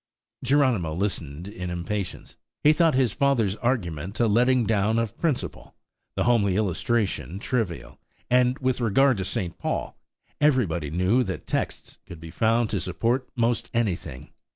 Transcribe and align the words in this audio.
Geronimo 0.43 0.95
listened 0.95 1.47
in 1.47 1.69
impatience. 1.69 2.35
He 2.63 2.73
thought 2.73 2.95
his 2.95 3.13
father's 3.13 3.55
argument 3.57 4.19
a 4.19 4.25
letting 4.25 4.65
down 4.65 4.97
of 4.97 5.15
principle, 5.19 5.75
the 6.15 6.23
homely 6.23 6.55
illustration 6.55 7.37
trivial, 7.37 7.99
and 8.27 8.57
with 8.57 8.81
regard 8.81 9.17
to 9.17 9.23
St. 9.25 9.59
Paul, 9.59 9.95
everybody 10.39 10.89
knew 10.89 11.21
that 11.25 11.45
texts 11.45 11.99
could 12.07 12.19
be 12.19 12.31
found 12.31 12.71
to 12.71 12.79
support 12.79 13.29
most 13.35 13.69
anything. 13.75 14.31